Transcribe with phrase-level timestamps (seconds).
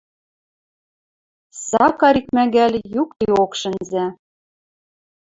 [1.65, 4.05] Сакар икмӓгӓл юкдеок шӹнзӓ.